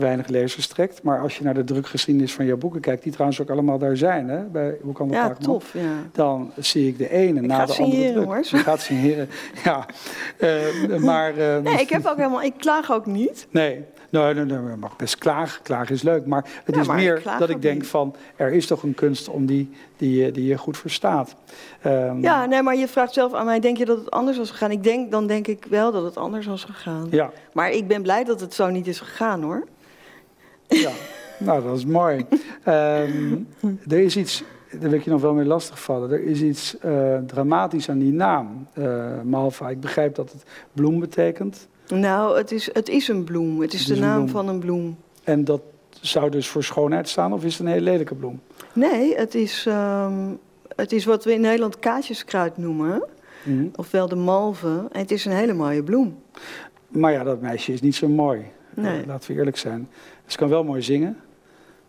[0.00, 1.02] weinig lezers trekt.
[1.02, 3.96] Maar als je naar de drukgeschiedenis van jouw boeken kijkt, die trouwens ook allemaal daar
[3.96, 5.72] zijn, hè, bij Hoe kan de Ja, tof.
[5.72, 5.80] Ja.
[6.12, 8.24] dan zie ik de ene Ik na de andere druk.
[8.24, 8.38] hoor.
[8.42, 9.28] Je gaat signeren,
[9.64, 9.86] ja.
[10.36, 11.36] Eh, maar...
[11.38, 12.42] eh, Nee, ik heb ook helemaal.
[12.42, 13.46] Ik klaag ook niet.
[13.50, 15.62] Nee, nee, nee, nee, je mag best klagen.
[15.62, 16.26] Klagen is leuk.
[16.26, 17.86] Maar het Ja, is maar meer klaag dat ik denk niet.
[17.86, 18.14] van...
[18.36, 21.34] er is toch een kunst om die, die, je- die je goed verstaat.
[21.82, 24.50] Ehm, Ja, nee, maar je vraagt zelf aan mij: denk je dat het anders was
[24.50, 24.70] gegaan?
[24.70, 27.06] Ik denk, dan denk ik wel dat het anders was gegaan.
[27.10, 29.66] ja, Maar ik ben blij dat het zo niet is gegaan hoor.
[30.70, 30.90] Ja.
[31.38, 32.26] nou, dat is mooi.
[32.64, 33.36] Ehm,
[33.88, 36.10] er is iets, daar wil ik je nog wel mee lastigvallen.
[36.10, 39.68] Er is iets eh, dramatisch aan die naam, eh, Malva.
[39.68, 41.68] Ik begrijp dat het bloem betekent.
[41.88, 43.60] Nou, het is, het is een bloem.
[43.60, 44.96] Het is Het de is naam van een bloem.
[45.24, 45.62] En dat
[46.00, 48.40] zou dus voor schoonheid staan, of is het een hele lelijke bloem?
[48.72, 50.34] Nee, het is, ehm,
[50.76, 53.04] het is wat we in Nederland kaatjeskruid noemen.
[53.42, 53.66] Mhm.
[53.74, 54.88] Ofwel de malve.
[54.92, 56.18] En het is een hele mooie bloem.
[56.88, 58.44] Maar ja, dat meisje is niet zo mooi.
[58.74, 59.00] Nee.
[59.00, 59.88] Eh, laten we eerlijk zijn.
[60.30, 61.16] Ze kan wel mooi zingen,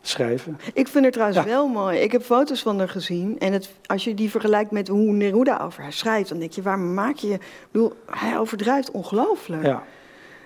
[0.02, 0.60] schrijven.
[0.74, 1.46] Ik vind het trouwens Ja.
[1.46, 1.98] wel mooi.
[2.00, 3.40] Ik heb foto's van haar gezien.
[3.40, 6.30] En het, als je die vergelijkt met hoe Neruda over haar schrijft...
[6.30, 7.34] dan denk je, waar maak je...
[7.34, 9.64] Ik bedoel, hij overdrijft ongelooflijk.
[9.66, 9.84] Ja.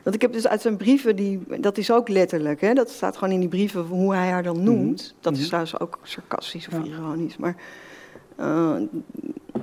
[0.03, 2.61] Want ik heb dus uit zijn brieven, die, dat is ook letterlijk...
[2.61, 5.15] Hè, dat staat gewoon in die brieven hoe hij haar dan noemt.
[5.19, 5.47] Dat is Mhm.
[5.47, 6.83] trouwens ook sarcastisch of Ja.
[6.83, 7.37] ironisch.
[7.37, 7.55] Maar
[8.35, 8.75] eh,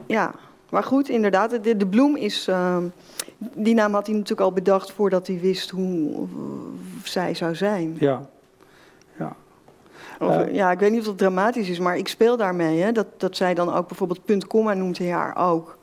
[0.06, 0.34] ja...
[0.70, 2.48] Maar goed, inderdaad, de, de bloem is...
[2.48, 2.84] ehm,
[3.38, 6.26] die naam had hij natuurlijk al bedacht voordat hij wist hoe
[7.04, 7.96] eh, zij zou zijn.
[7.98, 8.28] Ja.
[9.18, 9.36] ja.
[10.20, 10.54] Of, Eh.
[10.54, 12.80] ja, ik weet niet of dat dramatisch is, maar ik speel daarmee.
[12.80, 15.78] Hè, dat, dat zij dan ook bijvoorbeeld punt komma noemt hij haar ook.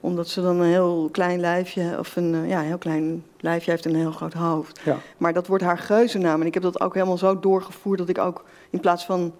[0.00, 3.86] Omdat ze dan een heel klein lijfje, of een eh, ja, heel klein lijfje heeft
[3.86, 4.80] en een heel groot hoofd.
[4.84, 4.96] Ja.
[5.16, 6.40] Maar dat wordt haar geuzennaam.
[6.40, 9.34] En ik heb dat ook helemaal zo doorgevoerd dat ik ook in plaats van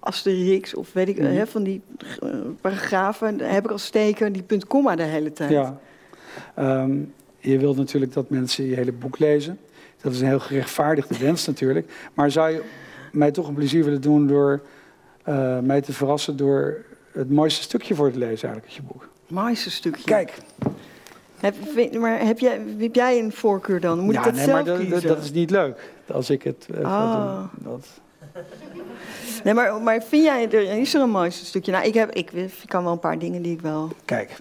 [0.00, 1.26] Asterix of weet ik, Mhm.
[1.32, 1.82] hè, van die
[2.60, 5.50] paragrafen, heb ik als steken die punt komma de hele tijd.
[5.50, 5.78] ja.
[6.54, 6.98] Ehm,
[7.38, 9.58] je wilt natuurlijk dat mensen je hele boek lezen.
[10.02, 11.92] Dat is een heel gerechtvaardigde wens natuurlijk.
[12.14, 12.62] Maar zou je
[13.12, 14.60] mij toch een plezier willen doen door
[15.22, 19.08] eh, mij te verrassen door het mooiste stukje voor te lezen eigenlijk uit je boek?
[19.28, 20.04] Mooiste stukje.
[20.04, 20.32] Kijk,
[21.40, 21.54] Heb,
[21.98, 23.98] maar heb jij, heb jij een voorkeur dan?
[23.98, 26.68] Moet ja, ik dat nee, zelf maar dat, dat, is niet leuk als ik het
[26.82, 27.38] ga Ah.
[27.38, 27.72] doen.
[27.72, 27.86] Dat,
[29.44, 31.72] Nee, maar, maar vind jij, er, is er een mooiste stukje?
[31.72, 33.90] Nou, ik, heb, ik, ik kan wel een paar dingen die ik wel...
[34.04, 34.36] kijk.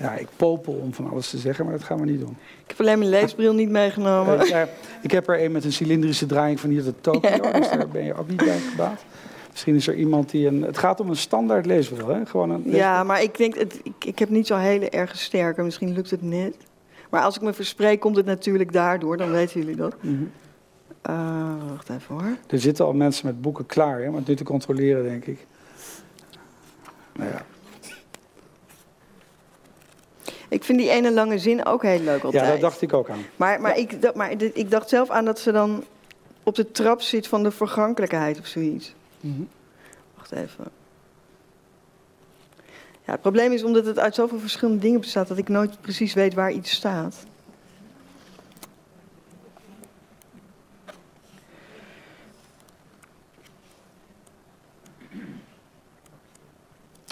[0.00, 2.36] Ja, ik popel om van alles te zeggen, maar dat gaan we niet doen.
[2.62, 4.40] Ik heb alleen mijn leesbril niet meegenomen.
[4.40, 4.68] Eh, ja,
[5.02, 8.04] ik heb er een met een cilindrische draaiing van hier tot Tokio, dus daar ben
[8.04, 9.04] je ook niet bij gebaat.
[9.50, 10.62] Misschien is er iemand die een...
[10.62, 12.26] Het gaat om een standaard leesbril, hè?
[12.26, 15.62] Gewoon een Ja, maar ik denk, het, ik, ik heb niet zo hele erg sterke.
[15.62, 16.54] Misschien lukt het net.
[17.10, 19.16] Maar als ik me verspreek, komt het natuurlijk daardoor.
[19.16, 19.94] Dan weten jullie dat.
[20.00, 20.14] Mhm.
[21.02, 22.36] Eh, wacht even hoor.
[22.46, 25.46] Er zitten al mensen met boeken klaar, hè, het nu te controleren, denk ik.
[27.12, 27.44] Nou ja.
[30.48, 32.44] Ik vind die ene lange zin ook heel leuk altijd.
[32.44, 33.24] Ja, dat dacht ik ook aan.
[33.36, 35.84] Maar, maar, ik, dat, maar ik dacht zelf aan dat ze dan
[36.42, 38.94] op de trap zit van de vergankelijkheid of zoiets.
[39.20, 39.42] Mhm.
[40.16, 40.64] Wacht even.
[43.04, 46.14] Ja, het probleem is omdat het uit zoveel verschillende dingen bestaat dat ik nooit precies
[46.14, 47.16] weet waar iets staat.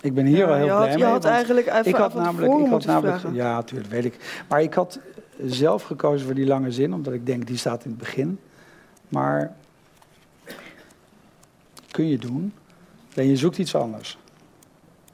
[0.06, 0.98] Ik ben hier Ja, wel heel blij had, mee.
[0.98, 3.38] je had eigenlijk even ik had namelijk, ik had moeten namelijk vragen.
[3.38, 4.42] ja, natuurlijk weet ik.
[4.48, 4.98] Maar ik had
[5.46, 8.38] zelf gekozen voor die lange zin, omdat ik denk die staat in het begin.
[9.08, 9.56] Maar
[11.90, 12.52] kun je doen.
[13.16, 14.18] Alleen je zoekt iets anders.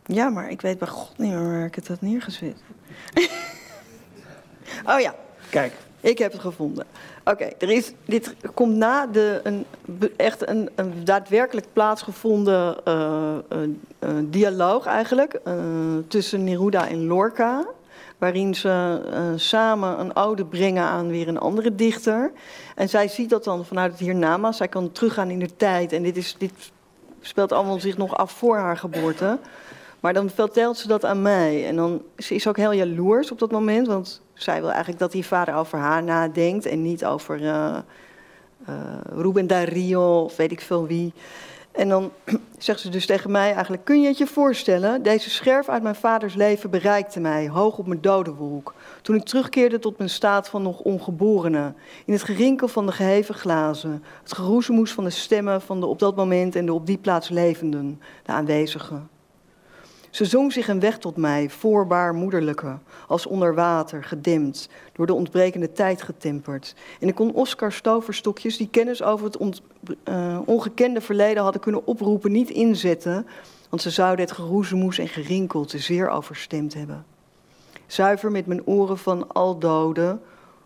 [0.06, 2.56] Ja, maar ik weet bij god niet meer waar ik het had neergezet.
[4.92, 5.14] oh ja,
[5.50, 6.86] Kijk, ik heb het gevonden.
[7.24, 7.48] Oké,
[8.04, 9.64] dit komt na de een,
[10.16, 15.54] echt een, een daadwerkelijk plaatsgevonden eh, een- een dialoog eigenlijk eh,
[16.08, 17.66] tussen Neruda en Lorca,
[18.18, 22.32] waarin ze eh, samen een ode brengen aan weer een andere dichter.
[22.74, 24.56] En zij ziet dat dan vanuit het hiernamaals.
[24.56, 26.52] Zij kan teruggaan in de tijd en dit is dit
[27.20, 29.38] speelt allemaal zich nog af voor haar geboorte.
[30.00, 31.66] Maar dan vertelt ze dat aan mij.
[31.66, 33.86] En dan ze is ook heel jaloers op dat moment.
[33.86, 36.66] Want zij wil eigenlijk dat die vader over haar nadenkt.
[36.66, 37.76] En niet over eh
[38.66, 38.74] eh,
[39.14, 41.12] Ruben Dario of weet ik veel wie.
[41.72, 42.10] En dan
[42.58, 43.84] zegt ze dus tegen mij eigenlijk...
[43.84, 45.02] Kun je het je voorstellen?
[45.02, 47.48] Deze scherf uit mijn vaders leven bereikte mij.
[47.48, 48.74] Hoog op mijn dodenwolk.
[49.02, 51.72] Toen ik terugkeerde tot mijn staat van nog ongeborene.
[52.06, 54.02] In het gerinkel van de geheven glazen.
[54.22, 56.56] Het geroezemoes van de stemmen van de op dat moment...
[56.56, 58.00] en de op die plaats levenden.
[58.22, 59.08] De aanwezigen.
[60.12, 65.14] Ze zong zich een weg tot mij, voorbaar moederlijke, als onder water, gedempt, door de
[65.14, 66.74] ontbrekende tijd getemperd.
[67.00, 69.62] En ik kon Oscar Stoverstokjes, die kennis over het ont-
[70.04, 73.26] eh, ongekende verleden hadden kunnen oproepen, niet inzetten,
[73.68, 77.04] want ze zouden het geroezemoes en gerinkel te zeer overstemd hebben.
[77.86, 80.20] Zuiver met mijn oren van al doden,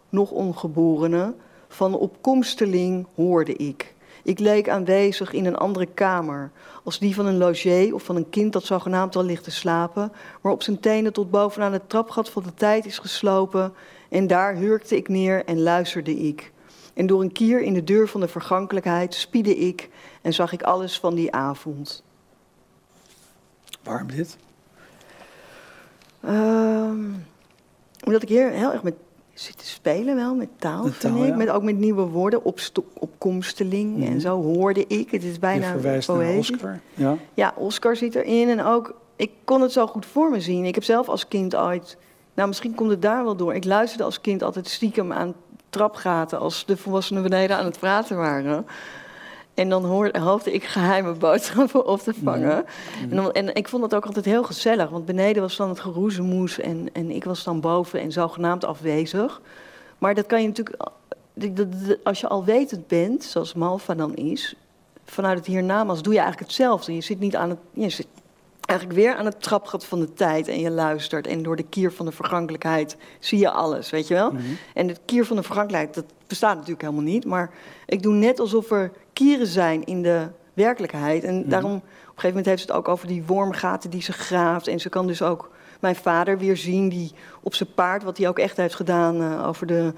[0.09, 1.35] nog ongeborene,
[1.69, 3.95] van opkomsteling hoorde ik.
[4.27, 6.51] Ik leek aanwezig in een andere kamer,
[6.85, 10.13] als die van een logé of van een kind dat zogenaamd al ligt te slapen,
[10.41, 13.75] maar op zijn tenen tot bovenaan het trapgat van de tijd is geslopen.
[14.09, 16.53] En daar hurkte ik neer en luisterde ik.
[16.95, 19.89] En door een kier in de deur van de vergankelijkheid spiedde ik
[20.23, 22.03] en zag ik alles van die avond.
[23.83, 24.37] waarom dit?
[26.21, 27.05] Ehm,
[28.05, 28.95] omdat ik hier heel erg met
[29.41, 31.29] zit te spelen wel, met taal, Met taal, ik.
[31.29, 31.37] ja.
[31.37, 34.13] Met, ook met nieuwe woorden, opsto- opkomsteling Mhm.
[34.13, 35.11] en zo hoorde ik.
[35.11, 36.51] Het is Je bijna verwijst naar poëtisch.
[36.51, 36.81] Oscar.
[36.95, 37.17] Ja.
[37.35, 40.65] Ja, Oscar zit erin en ook, ik kon het zo goed voor me zien.
[40.65, 41.97] Ik heb zelf als kind ooit,
[42.35, 43.55] nou misschien komt het daar wel door.
[43.55, 45.35] Ik luisterde als kind altijd stiekem aan
[45.71, 48.67] trapgaten als de volwassenen beneden aan het praten waren.
[49.57, 52.65] En dan hoorde, hoopte ik geheime boodschappen op te vangen.
[53.11, 55.81] En, dan, en ik vond dat ook altijd heel gezellig, want beneden was dan het
[55.81, 59.41] geroezemoes en, en ik was dan boven en zogenaamd afwezig.
[59.99, 60.77] Maar dat kan je natuurlijk,
[62.03, 64.55] als je alwetend bent, zoals Malva dan is,
[65.05, 66.95] vanuit het hiernamaals doe je eigenlijk hetzelfde.
[66.95, 67.59] Je zit niet aan het.
[67.73, 68.07] Je zit
[68.67, 71.27] eigenlijk weer aan het trapgat van de tijd en je luistert.
[71.27, 74.31] En door de kier van de vergankelijkheid zie je alles, weet je wel?
[74.31, 74.43] Mhm.
[74.75, 77.25] En de kier van de vergankelijkheid, dat bestaat natuurlijk helemaal niet.
[77.25, 77.51] Maar
[77.87, 81.25] ik doe net alsof er kieren zijn in de werkelijkheid.
[81.25, 81.49] En Mhm.
[81.49, 84.69] daarom, op een gegeven moment heeft ze het ook over die wormgaten die ze graaft.
[84.69, 85.51] En ze kan dus ook
[85.81, 89.49] mijn vader weer zien, die op zijn paard, wat hij ook echt heeft gedaan, eh,
[89.49, 89.93] over de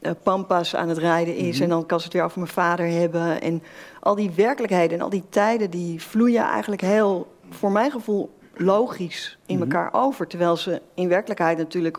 [0.00, 1.54] eh, pampas aan het rijden is.
[1.54, 1.62] Mhm.
[1.62, 3.40] En dan kan ze het weer over mijn vader hebben.
[3.40, 3.62] En
[4.00, 9.38] al die werkelijkheden en al die tijden, die vloeien eigenlijk heel, voor mijn gevoel, logisch
[9.46, 9.62] in Mhm.
[9.62, 10.26] elkaar over.
[10.26, 11.98] Terwijl ze in werkelijkheid natuurlijk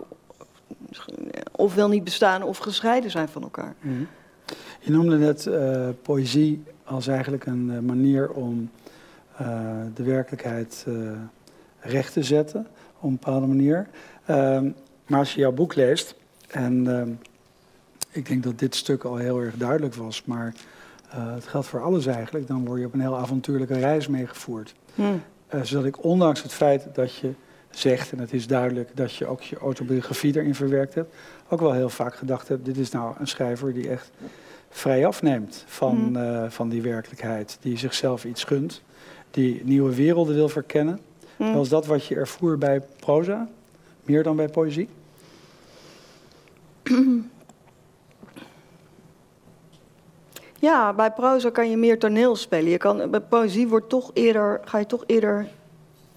[1.51, 3.75] ofwel niet bestaan of gescheiden zijn van elkaar.
[3.79, 4.03] Mhm.
[4.79, 8.69] Je noemde net eh, poëzie als eigenlijk een eh, manier om
[9.37, 9.47] eh,
[9.93, 10.85] de werkelijkheid
[11.79, 13.87] recht te zetten, op een bepaalde manier.
[14.25, 14.71] Ehm,
[15.07, 16.15] maar als je jouw boek leest,
[16.47, 17.09] en ehm,
[18.11, 20.53] ik denk dat dit stuk al heel erg duidelijk was, maar
[21.09, 24.75] het geldt voor alles eigenlijk, dan word je op een heel avontuurlijke reis meegevoerd.
[24.95, 25.03] Hm.
[25.51, 27.31] Eh, zodat ik ondanks het feit dat je
[27.69, 31.15] zegt, en het is duidelijk dat je ook je autobiografie erin verwerkt hebt,
[31.49, 34.11] ook wel heel vaak gedacht heb, dit is nou een schrijver die echt
[34.69, 36.15] vrij afneemt van, Mm.
[36.15, 38.81] eh, van die werkelijkheid, die zichzelf iets gunt,
[39.31, 40.99] die nieuwe werelden wil verkennen.
[41.37, 41.53] Hm.
[41.53, 43.49] Was dat wat je ervoer bij proza,
[44.03, 44.89] meer dan bij poëzie?
[50.62, 52.71] Ja, bij proza kan je meer toneel spelen.
[52.71, 55.47] Je kan, bij poëzie wordt toch eerder, ga je toch eerder.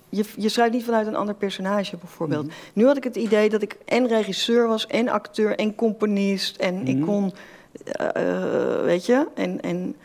[0.09, 2.47] Je, je schrijft niet vanuit een ander personage, bijvoorbeeld.
[2.47, 2.55] Mhm.
[2.73, 6.57] Nu had ik het idee dat ik en regisseur was, en acteur, en componist.
[6.57, 7.05] En ik Mhm.
[7.05, 7.33] kon,
[7.85, 9.97] eh, eh, weet je, en, en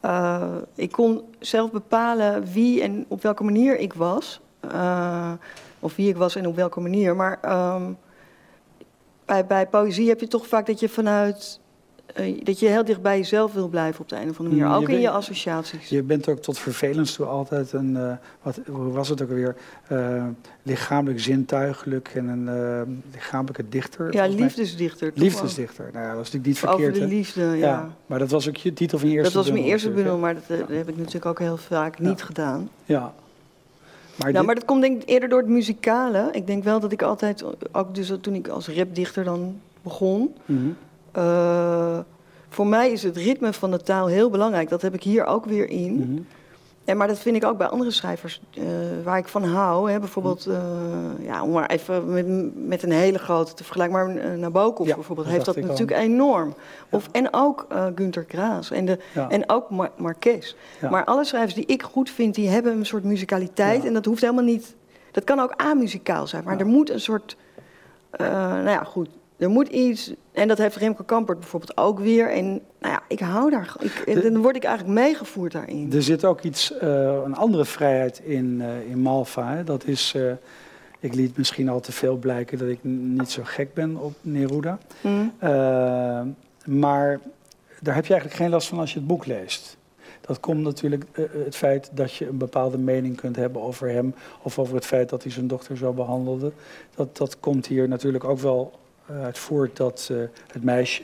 [0.00, 0.42] eh,
[0.74, 4.40] ik kon zelf bepalen wie en op welke manier ik was.
[5.80, 7.16] Of wie ik was en op welke manier.
[7.16, 7.92] Maar ehm,
[9.24, 11.60] bij, bij poëzie heb je toch vaak dat je vanuit.
[12.14, 14.64] Eh, dat je heel dicht bij jezelf wil blijven op de een of andere manier.
[14.74, 15.88] Mm, je ook in je associaties.
[15.88, 19.56] Je bent ook tot vervelens toe altijd een, eh, wat, hoe was het ook alweer,
[19.88, 20.24] Eh,
[20.62, 24.12] lichamelijk zintuigelijk en een lichamelijke dichter.
[24.14, 25.12] ja, liefdesdichter.
[25.12, 25.88] toch Liefdesdichter.
[25.92, 26.80] Nou ja, dat is natuurlijk niet verkeerd.
[26.88, 27.14] Over de hè?
[27.14, 27.54] liefde, ja.
[27.56, 27.94] ja.
[28.06, 30.18] maar dat was ook je titel van je eerste dat was mijn bundel eerste bundel,
[30.18, 32.08] maar dat, heb ik natuurlijk ook heel vaak Ja.
[32.08, 32.68] niet gedaan.
[32.84, 32.98] Ja.
[33.00, 33.12] Maar,
[34.18, 36.28] Nou, dit- maar dat komt denk ik eerder door het muzikale.
[36.32, 40.34] Ik denk wel dat ik altijd, ook dus toen ik als rapdichter dan begon...
[40.46, 40.68] Mhm.
[41.14, 41.98] Eh,
[42.48, 44.68] voor mij is het ritme van de taal heel belangrijk.
[44.68, 45.94] Dat heb ik hier ook weer in.
[45.94, 46.22] Mhm.
[46.84, 48.64] En, maar dat vind ik ook bij andere schrijvers eh,
[49.04, 49.90] waar ik van hou.
[49.90, 50.56] Hè, bijvoorbeeld, eh,
[51.20, 53.96] ja, om maar even met, met een hele grote te vergelijken.
[53.96, 56.54] Maar Nabokov Ja, bijvoorbeeld dat heeft dat natuurlijk enorm.
[56.90, 59.28] Of, En ook Günter Graas en, de, Ja.
[59.28, 60.54] en ook Mar Marquez.
[60.90, 63.84] Maar alle schrijvers die ik goed vind, die hebben een soort musicaliteit.
[63.84, 64.74] En dat hoeft helemaal niet...
[65.10, 66.44] Dat kan ook amuzikaal zijn.
[66.44, 67.36] Maar er moet een soort...
[68.18, 69.08] nou ja, goed.
[69.36, 70.12] Er moet iets...
[70.32, 72.30] En dat heeft Remco Kampert bijvoorbeeld ook weer.
[72.30, 72.44] En
[72.80, 73.76] nou ja, ik hou daar...
[74.04, 75.92] Ik, dan word ik eigenlijk meegevoerd daarin.
[75.92, 79.54] Er zit ook iets, eh, een andere vrijheid in, eh, in Malva.
[79.54, 79.64] Hè?
[79.64, 80.32] Dat is, eh,
[81.00, 84.78] ik liet misschien al te veel blijken dat ik niet zo gek ben op Neruda.
[85.00, 85.08] Hm?
[85.38, 85.50] Eh,
[86.64, 87.20] maar
[87.80, 89.76] daar heb je eigenlijk geen last van als je het boek leest.
[90.20, 91.04] Dat komt natuurlijk
[91.44, 94.14] het feit dat je een bepaalde mening kunt hebben over hem.
[94.42, 96.52] Of over het feit dat hij zijn dochter zo behandelde.
[96.94, 98.72] Dat, dat komt hier natuurlijk ook wel
[99.22, 100.16] uit voort dat eh,
[100.52, 101.02] het meisje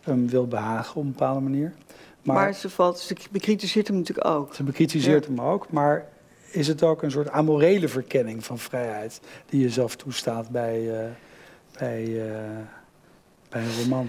[0.00, 1.72] hem wil behagen op een bepaalde manier.
[2.22, 4.54] Maar, ze, valt, ze bekritiseert hem natuurlijk ook.
[4.54, 6.06] Ze bekritiseert hem ook, maar
[6.50, 11.06] is het ook een soort amorele verkenning van vrijheid die je zelf toestaat bij, eh,
[11.78, 12.40] bij, eh,
[13.48, 14.08] bij een roman?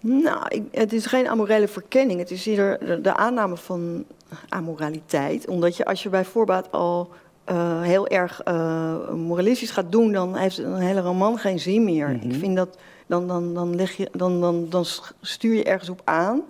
[0.00, 2.18] Nou, ik- het is geen amorele verkenning.
[2.20, 4.04] Het is eerder de, de aanname van
[4.48, 5.48] amoraliteit.
[5.48, 7.10] Omdat je als je bij voorbaat al
[7.44, 10.12] eh, heel erg eh, moralistisch gaat doen...
[10.12, 12.08] dan heeft een hele roman geen zin meer.
[12.08, 12.30] Mhm.
[12.30, 12.78] Ik vind dat...
[13.06, 14.84] Dan, dan, dan, leg je, dan, dan, dan
[15.20, 16.42] stuur je ergens op aan.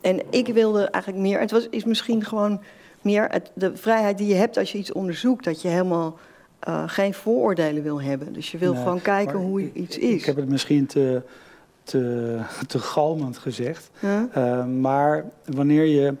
[0.00, 1.40] En ik wilde eigenlijk meer...
[1.40, 2.60] Het was, is misschien gewoon
[3.02, 5.44] meer het, de vrijheid die je hebt als je iets onderzoekt.
[5.44, 6.16] Dat je helemaal
[6.58, 8.32] eh, geen vooroordelen wil hebben.
[8.32, 10.26] Dus je wil Nee, gewoon kijken hoe ik- iets Ik is.
[10.26, 11.22] heb het misschien te,
[11.82, 13.90] te, te galmend gezegd.
[14.00, 14.64] Huh?
[14.64, 16.14] Maar wanneer je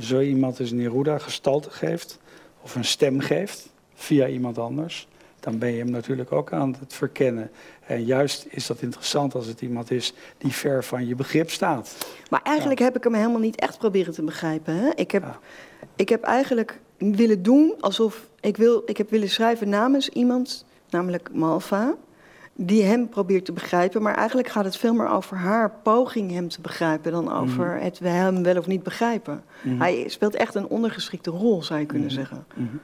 [0.00, 2.18] zo iemand als Neruda gestalte geeft,
[2.62, 5.08] of een stem geeft, via iemand anders,
[5.40, 7.50] dan ben je hem natuurlijk ook aan het verkennen.
[7.86, 11.96] En juist is dat interessant als het iemand is die ver van je begrip staat.
[12.30, 14.74] Maar eigenlijk heb ik hem helemaal niet echt proberen te begrijpen.
[14.74, 14.90] Hè?
[14.94, 15.38] Ik, heb, Ja.
[15.96, 21.28] ik heb eigenlijk willen doen alsof ik, wil, ik heb willen schrijven namens iemand, namelijk
[21.32, 21.94] Malva,
[22.54, 24.02] die hem probeert te begrijpen.
[24.02, 27.98] Maar eigenlijk gaat het veel meer over haar poging hem te begrijpen dan over het
[27.98, 29.44] we hem wel of niet begrijpen.
[29.62, 29.78] Mhm.
[29.80, 32.16] Hij speelt echt een ondergeschikte rol, zou je kunnen Mhm.
[32.16, 32.46] zeggen.
[32.54, 32.76] Mhm.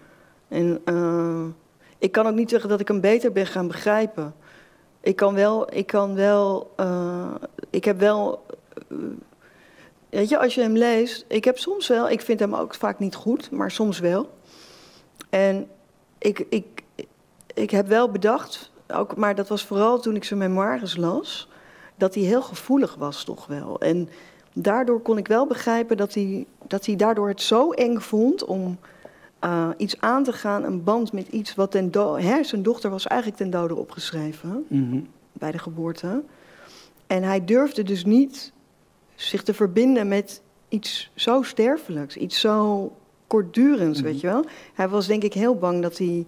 [0.49, 1.45] En eh,
[1.99, 4.35] ik kan ook niet zeggen dat ik hem beter ben gaan begrijpen.
[5.01, 7.35] Ik kan wel, ik kan wel, eh,
[7.71, 8.47] ik heb wel,
[8.89, 8.97] eh,
[10.11, 12.99] weet je, als je hem leest, ik heb soms wel, ik vind hem ook vaak
[12.99, 14.31] niet goed, maar soms wel.
[15.31, 15.69] En
[16.19, 16.83] ik, ik,
[17.55, 21.49] ik heb wel bedacht, ook, maar dat was vooral toen ik zijn memoires las,
[21.97, 23.81] dat hij heel gevoelig was toch wel.
[23.81, 24.09] En
[24.53, 28.79] daardoor kon ik wel begrijpen dat hij, dat hij daardoor het zo eng vond om
[29.39, 32.91] eh, iets aan te gaan, een band met iets wat ten do- hè, zijn dochter
[32.91, 35.01] was eigenlijk ten dode opgeschreven Mhm.
[35.33, 36.23] bij de geboorte.
[37.07, 38.53] En hij durfde dus niet
[39.15, 42.93] zich te verbinden met iets zo sterfelijks, iets zo
[43.27, 44.09] kortdurends, Mhm.
[44.11, 44.45] weet je wel.
[44.75, 46.27] Hij was denk ik heel bang dat hij,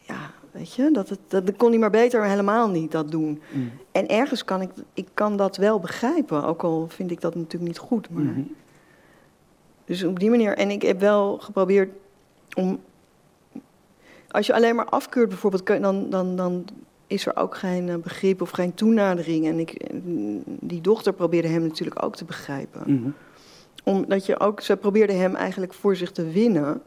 [0.00, 3.40] ja, weet je, dat het, dat, dat kon hij maar beter helemaal niet dat doen.
[3.50, 3.64] Mhm.
[3.92, 7.64] En ergens kan ik, ik kan dat wel begrijpen, ook al vind ik dat natuurlijk
[7.64, 8.10] niet goed.
[8.10, 8.40] Maar, Mhm.
[9.84, 11.90] Dus op die manier, en ik heb wel geprobeerd
[12.54, 12.80] om,
[14.28, 16.64] als je alleen maar afkeurt bijvoorbeeld, dan, dan, dan
[17.06, 19.46] is er ook geen eh, begrip of geen toenadering.
[19.46, 19.90] En ik,
[20.44, 22.82] die dochter probeerde hem natuurlijk ook te begrijpen.
[22.86, 23.10] Mhm.
[23.84, 26.82] Omdat je ook, ze probeerde hem eigenlijk voor zich te winnen.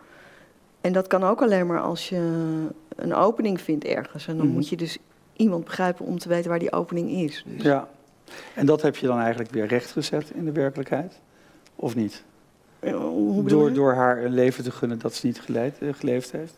[0.86, 2.17] En dat kan ook alleen maar als je
[2.95, 4.28] een opening vindt ergens.
[4.28, 4.56] En dan Mhm.
[4.56, 4.98] moet je dus
[5.34, 7.45] iemand begrijpen om te weten waar die opening is.
[7.48, 7.62] Dus.
[7.63, 7.88] Ja.
[8.54, 11.19] En dat heb je dan eigenlijk weer rechtgezet in de werkelijkheid?
[11.76, 12.24] Of niet?
[12.80, 16.32] Eh, Hoe Door, door haar een leven te gunnen dat ze niet geleid, eh, geleefd
[16.32, 16.58] heeft?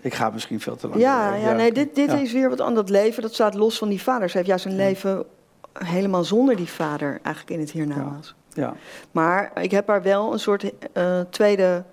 [0.00, 1.00] Ik ga misschien veel te lang.
[1.00, 1.40] Ja, door.
[1.40, 2.16] ja, nee, dit, dit Ja.
[2.18, 2.86] is weer wat anders.
[2.86, 4.28] Dat leven, dat staat los van die vader.
[4.30, 5.24] Ze heeft juist een leven
[5.72, 8.34] helemaal zonder die vader eigenlijk in het hiernamaals.
[8.52, 8.74] Ja.
[9.10, 11.84] Maar ik heb haar wel een soort eh, tweede...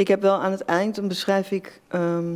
[0.00, 2.34] Ik heb wel aan het eind, dan beschrijf ik ehm,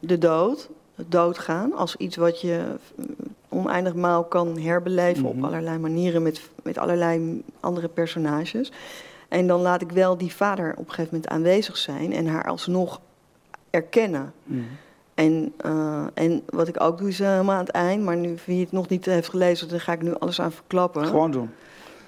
[0.00, 1.72] de dood, het doodgaan...
[1.72, 3.06] als iets wat je mm,
[3.48, 5.36] oneindig maal kan herbeleven Mhm.
[5.38, 6.22] op allerlei manieren...
[6.22, 8.72] Met, met allerlei andere personages.
[9.28, 12.12] En dan laat ik wel die vader op een gegeven moment aanwezig zijn...
[12.12, 13.00] en haar alsnog
[13.70, 14.32] erkennen.
[14.44, 14.58] Mhm.
[14.58, 14.72] En
[15.14, 18.04] En, uh, en wat ik ook doe is helemaal aan het eind.
[18.04, 21.06] Maar nu, wie het nog niet heeft gelezen, dan ga ik nu alles aan verklappen.
[21.06, 21.50] Gewoon doen.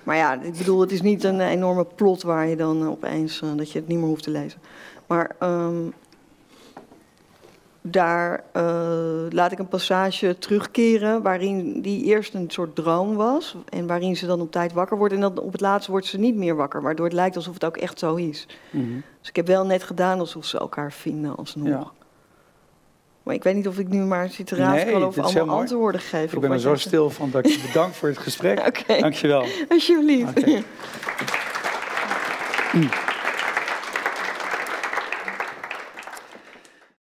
[0.04, 3.50] Maar ja, ik bedoel, het is niet een enorme plot waar je dan opeens uh,
[3.56, 4.60] dat je het niet meer hoeft te lezen.
[5.06, 5.92] Maar um,
[7.80, 8.62] daar uh,
[9.30, 13.56] laat ik een passage terugkeren waarin die eerst een soort droom was.
[13.68, 15.14] En waarin ze dan op tijd wakker wordt.
[15.14, 16.82] En dan op het laatste wordt ze niet meer wakker.
[16.82, 18.46] Waardoor het lijkt alsof het ook echt zo is.
[18.70, 19.02] Mm -hmm.
[19.20, 21.68] Dus ik heb wel net gedaan alsof ze elkaar vinden alsnog.
[21.68, 22.03] Ja.
[23.24, 26.00] Maar ik weet niet of ik nu maar zit te raadspelen nee, of allemaal antwoorden
[26.00, 26.34] geven.
[26.34, 28.66] Ik ben er zo stil van dat ik je bedank voor het gesprek.
[28.66, 29.00] okay.
[29.00, 29.44] Dankjewel.
[29.68, 30.38] Alsjeblieft.
[30.38, 30.64] Okay.